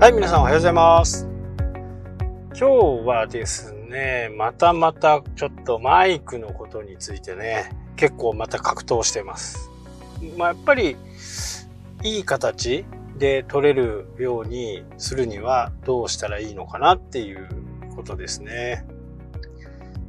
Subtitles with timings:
[0.00, 1.28] はい、皆さんおはようございます。
[2.48, 2.66] 今日
[3.06, 9.70] はですね、またまたちょっとマイクのことについてね、結構また格闘してます。
[10.38, 10.96] まあ、やっぱり、
[12.02, 12.86] いい形
[13.18, 17.46] で撮れるようにするにはどうしたらいいのかなっていう
[17.94, 18.86] ことですね。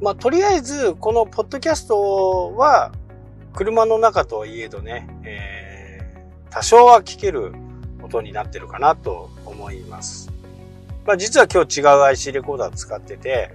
[0.00, 2.92] まあ、とりあえず、このポッドキャストは、
[3.52, 7.52] 車の中といえどね、えー、多少は聞ける
[8.12, 10.30] 音になってるかなと思います。
[11.06, 13.50] まあ、実は今日違う IC レコーダー使ってて、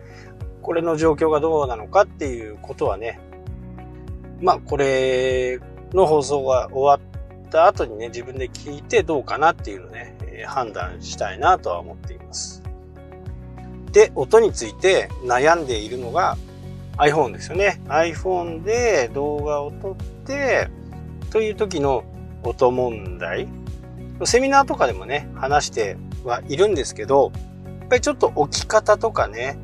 [0.62, 3.20] これの状況がどうなのかっていうことはね、
[4.42, 5.60] まあ、これ
[5.94, 7.08] の放送が終わ
[7.48, 12.62] った後にね、自分で聞いてどうかなっていうのね、え判断したいなとは思っています。
[13.94, 16.38] で、音について悩んでいるのが
[16.98, 17.82] iPhone ですよね。
[17.88, 20.68] iPhone で動画を撮って、
[21.32, 22.04] という時の
[22.44, 23.48] 音問題。
[24.26, 27.32] セミナーとかでもね、話してはいるんですけど、
[27.80, 29.58] やっぱりちょっと置き方とかね、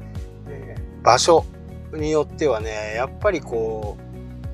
[0.48, 1.46] えー場所
[1.92, 4.04] によってはね、やっぱりこう、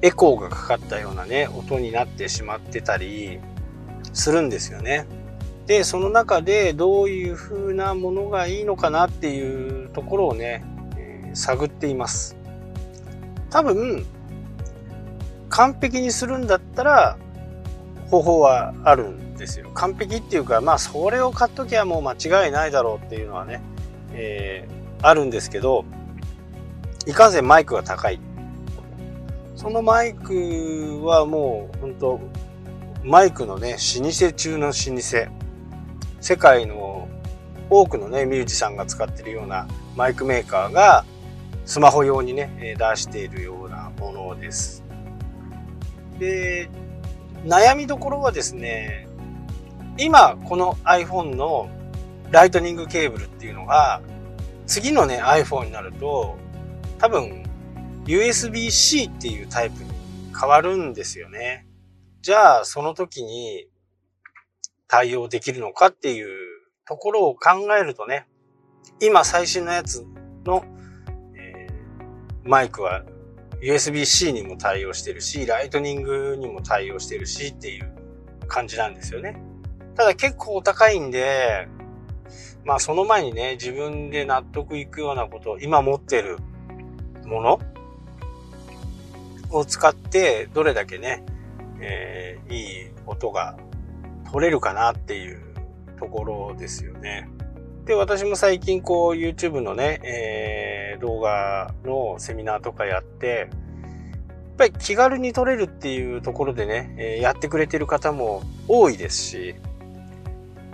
[0.01, 3.39] エコーがかかったようなね、音になってしまってたり
[4.13, 5.05] するんですよね。
[5.67, 10.63] で、その中でどういう風なものがいいのかなっていうところをね、
[10.97, 12.35] えー探っています。
[13.51, 14.05] 多分、
[15.49, 17.17] 完璧にするんだったら、
[18.09, 19.71] 方法はあるんですよ。
[19.73, 22.13] 完璧っていうか、まあ、それを買っときゃもう間
[22.45, 23.61] 違いないだろうっていうのはね、
[24.13, 25.85] えーあるんですけど、
[27.05, 28.19] いかんせんマイクが高い。
[29.55, 32.19] そのマイクはもう、本当
[33.03, 35.39] マイクのね、老舗中の老舗。
[36.21, 37.07] 世界の
[37.69, 41.05] 多くのね、ミュージシャンが使ってるようなマイクメーカーが、
[41.65, 44.83] スマホ用にね、出しているようなものです。
[46.19, 46.69] で、
[47.45, 49.07] 悩みどころはですね、
[49.99, 51.69] 今この iPhone の
[52.31, 54.01] ライトニングケーブルっていうのが、
[54.65, 56.37] 次のね iPhone になると、
[56.97, 57.43] 多分
[58.05, 59.89] USB-C っていうタイプに
[60.39, 61.67] 変わるんですよね。
[62.21, 63.67] じゃあその時に
[64.87, 66.27] 対応できるのかっていう
[66.85, 68.27] ところを考えるとね、
[69.01, 70.05] 今最新のやつ
[70.45, 70.63] の、
[71.35, 71.69] えー
[72.45, 73.03] マイクは
[73.61, 77.93] USB-C にも対応してるし、ライトニングにも対応してるしっていう
[78.47, 79.48] 感じなんですよね。
[79.99, 81.67] ただ結構お高いんで、
[82.63, 86.37] まあその前にね、自分で納得いくようなこと、今持ってる
[87.25, 87.59] もの
[89.49, 91.25] を使ってどれだけね、
[91.81, 93.57] えーいい音が
[94.31, 95.41] 取れるかなっていう
[95.99, 97.27] ところですよね。
[97.83, 103.49] で、私も最近こう YouTube のね、えー動画のセミナーとかやって、やっ
[104.57, 109.55] ぱり気軽に撮れるっていうところでね、えやってくれてる方も多いですし、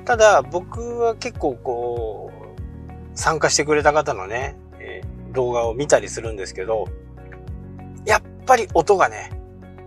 [0.05, 6.85] ただ僕は結構こう、参加してくれた方のね、えー動画を見たりするんですけど、
[8.05, 9.31] やっぱり音がね、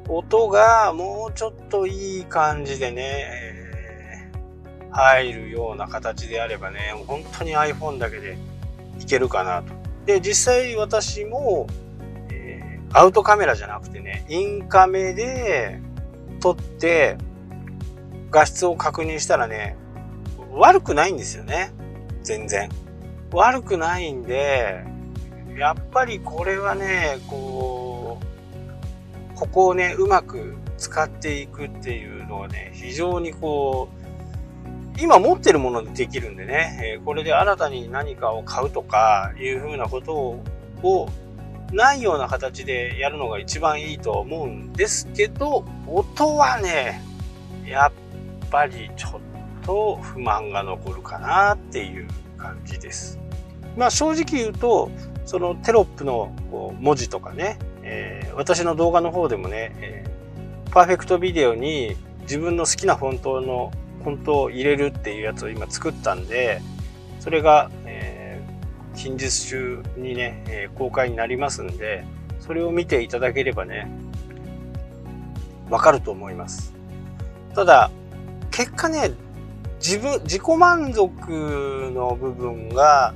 [0.07, 8.37] 音がもうちょっといい感じでね、えー入るような形であればね、本当に iPhone だけで
[9.01, 9.73] いけるかなと。
[10.05, 11.67] で、実際私も、
[12.31, 15.81] えーアウトカメラじゃなくてね、インカメで
[16.41, 17.17] 撮って
[18.31, 19.77] 画質を確認したらね、
[20.59, 21.73] 悪くないんですよね。
[22.23, 22.69] 全然。
[23.33, 24.85] 悪くないんで、
[25.57, 28.21] やっぱりこれはね、こ
[29.35, 33.89] う、ここをね、うまく使っていくっていうのはね、非常にこ
[34.97, 40.45] う、今持ってるものでできるんでね、えこれで新たに何かを買うとかいうふうなことを、
[40.83, 41.09] を
[41.73, 47.01] ないような形でやるのが一番いいと思うんですけど、音はね、
[47.65, 47.93] やっ
[48.51, 49.28] ぱりちょっ
[49.69, 52.09] と不満が残るかなっていう
[52.39, 53.19] 感じです。
[53.77, 54.91] まあ正直言うと、
[55.27, 56.33] そのテロップの
[56.81, 63.73] 文字とかね、えー私の動画の方でもね、えーパーフェクトビデオに自分の好きなフォントの
[64.05, 66.63] フォントを入れるっていうやつを今作ったんで、
[67.21, 72.05] それが、えー近日中にね、え公開になりますんで、
[72.41, 73.89] それを見ていただければね、
[75.71, 76.75] わかると思います。
[77.55, 77.93] ただ、
[78.51, 79.13] 結果ね、
[79.79, 83.15] 自分、自己満足の部分が、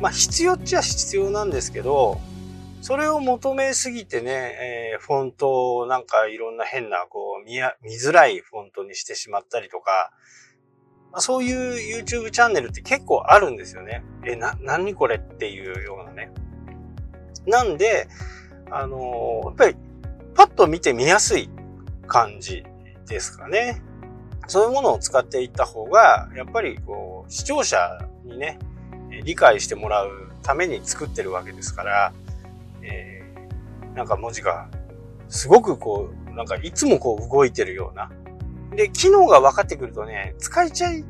[0.00, 2.20] まあ必要っちゃ必要なんですけど、
[2.80, 4.30] それを求めすぎてね、
[4.92, 10.12] えーフォントをなんかいろんな変な、こう見や、見づらいフォントにしてしまったりとか、
[11.12, 14.04] まあそういう YouTube チャンネルって結構あるんですよね。
[14.24, 16.30] え、な、何これっていうようなね。
[17.46, 18.08] なんで、
[18.70, 19.76] あのーやっぱり、
[20.34, 21.48] パッと見て見やすい
[22.06, 22.64] 感じ
[23.06, 23.82] ですかね。
[24.46, 27.78] そういうものを使っていった方が、やっぱりこう、視聴者
[28.24, 28.58] にね、
[29.24, 32.12] 理解してもらうために作ってるわけですから、
[32.82, 34.68] えー、なんか文字が、
[35.28, 38.10] すごくこう、なんかいつもこう動いてるような。
[38.76, 41.04] で、機能が分かってくるとね、使いちゃい、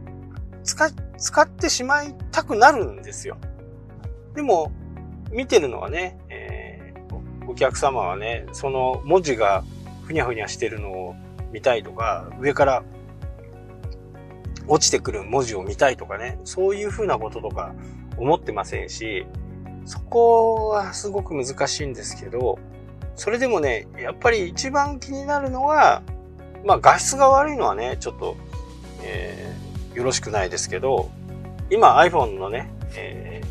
[0.62, 3.36] 使、使ってしまいたくなるんですよ。
[4.34, 4.72] でも、
[5.30, 9.64] 見てるのはね、えー、お客様はね、その文字が
[10.04, 11.14] ふにゃふにゃしてるのを
[11.52, 12.84] 見たいとか、上から
[14.66, 17.74] 落ちてくる文字を見たいとかね、そういうふうなこととか
[18.16, 19.26] 思ってませんし、
[19.84, 22.58] そこはすごく難しいんですけど、
[23.16, 26.02] それでもね、やっぱり一番気になるのは、
[26.64, 28.36] まあ画質が悪いのはね、ちょっと、
[29.02, 31.10] えー、よろしくないですけど、
[31.70, 33.42] 今 iPhone のね、え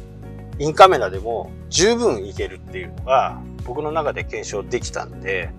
[0.57, 5.51] ー、インカメラでも十分いけるっていうのが僕の中で検証できたんで、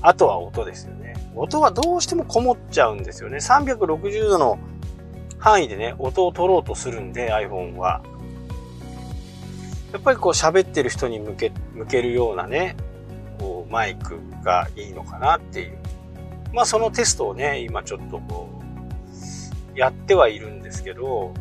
[0.00, 1.14] あとは音ですよね。
[1.34, 3.38] 音はどうしてもこもっちゃうんですよね。
[3.38, 4.58] 360度の
[5.42, 8.02] 範囲でね、音を取ろうとするんで iPhone は。
[9.92, 12.76] やっぱりこう喋ってる人に向け、向けるようなね、
[13.38, 15.78] こうマイクがいいのかなっていう。
[16.52, 18.48] まあそのテストをね、今ちょっとこ
[19.74, 21.34] う、やってはいるんですけど、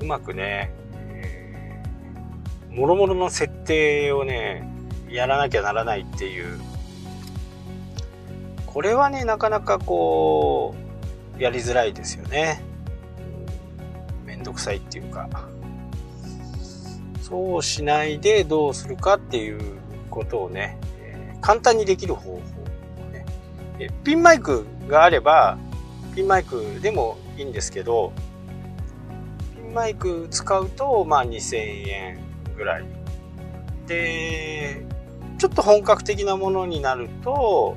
[0.00, 4.68] うまくね、えー、もろもろの設定をね、
[5.08, 6.58] やらなきゃならないっていう
[8.76, 10.74] これはね、なかなかこ
[11.38, 12.60] う、やりづらいですよね。
[14.46, 15.28] どくさいっていうか。
[17.20, 19.60] そうしないでどうするかっていう
[20.10, 22.40] ことをね、え、簡単にできる方法、
[23.12, 23.26] ね。
[24.04, 25.58] ピンマイクがあれば、
[26.14, 28.12] ピンマイクでもいいんですけど、
[29.56, 32.20] ピンマイク使うと、まあ2000円
[32.56, 32.84] ぐらい。
[33.88, 34.86] で、
[35.38, 37.76] ちょっと本格的なものになると、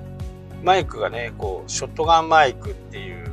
[0.63, 3.31] マイクがね、こう、ショットガンマイクっていう、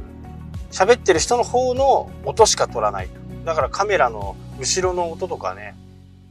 [0.71, 3.26] 喋ってる人の方の音しか取らないと。
[3.47, 5.77] だからカメラの後ろの音とかね、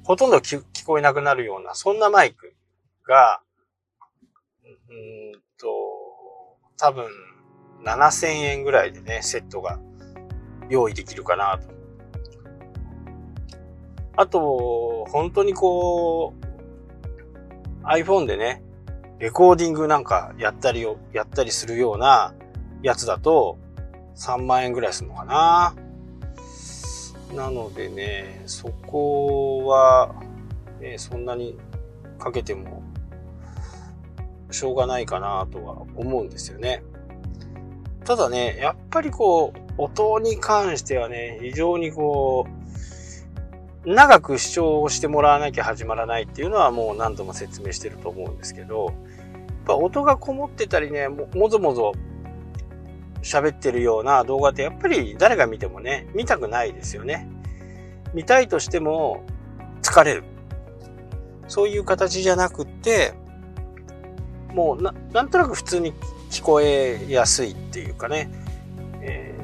[0.03, 2.53] ほとんど聞こえなくなるような、そんなマイク
[3.07, 3.39] が、
[4.65, 5.67] うんと、
[6.77, 7.07] 多分、
[7.85, 9.79] 7000円ぐらいでね、セットが
[10.69, 11.69] 用意できるかなと。
[14.17, 16.33] あと、本当にこ
[17.81, 18.61] う、iPhone でね、
[19.19, 22.33] レコーディングなんかやったりを、やったりするような
[22.81, 23.57] やつだと
[24.17, 25.84] 3万円ぐらいするのかな。
[27.33, 30.15] なのでね、そこは、
[30.79, 31.57] ね、そんなに
[32.19, 32.83] かけても
[34.51, 36.83] しょうがないかなとは思うんですよね。
[38.03, 42.45] ただね、やっぱりこう、音に関してはね、非常にこ
[43.85, 48.93] う、長く視聴してもらわなきゃ始まらないっていうのはもう何度も説明してると思うんですけど、やっ
[49.65, 51.93] ぱ音がこもってたりね、ももぞもぞ
[53.25, 57.27] 喋ってるような動画ってやっぱり誰が見てもね、見たくないですよね。
[58.13, 59.25] 見たいとしても
[59.81, 60.23] 疲れる。
[61.47, 63.13] そういう形じゃなくって、
[64.53, 65.93] もうななんとなく普通に
[66.29, 68.29] 聞こえやすいっていうかね、
[69.01, 69.35] え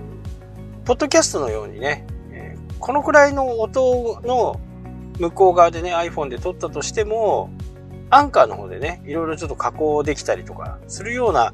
[0.83, 2.05] ー、ポッドキャストのようにね、
[2.79, 4.59] このくらいの音の
[5.19, 7.49] 向こう側でね、iPhone で撮ったとしても、
[8.09, 11.53] アンカーの方でね、いろいろちょっと加工できたりとかするような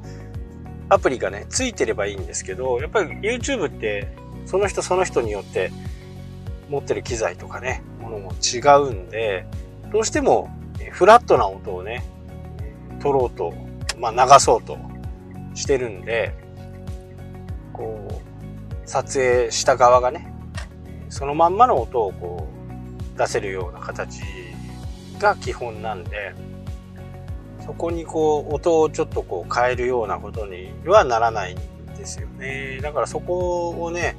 [0.90, 4.08] アプリがね、ついてればいいんですけど、やっぱり YouTube って
[4.46, 5.72] その人その人によって
[6.70, 9.46] 持ってる機材とかね、ものも違うんで、
[9.92, 10.50] どうしても
[10.92, 12.04] フラットな音をね、
[13.02, 13.54] 撮ろうと、
[13.98, 14.78] まあ流そうと
[15.54, 16.34] してるんで、
[17.74, 20.34] こう、撮影した側がね、
[21.10, 22.48] そのまんまの音をこ
[23.16, 24.22] う出せるような形
[25.20, 26.34] が基本なんで
[27.68, 31.58] そこにこう音をちょっとこう変えるようなことにはならないん
[31.98, 34.16] ですよねだからそこをね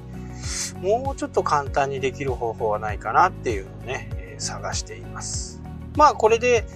[0.82, 5.60] もうちょっと簡単にできる方法はないかなっていうのをね探しています
[5.96, 6.66] まあこれで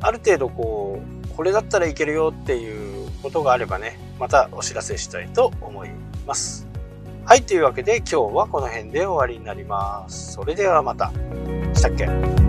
[0.00, 5.90] ある程度こうこれだったらいけるよっていうことがあればねまたお知らせしたいと思い
[6.26, 6.66] ます
[7.24, 10.32] はい、というわけで今日はこの辺で終わりになります。
[10.32, 11.12] それではまた。
[11.72, 12.41] したっけ？